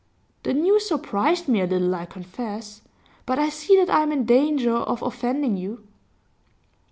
[0.41, 2.81] 'The news surprised me a little, I confess.
[3.27, 5.85] But I see that I am in danger of offending you.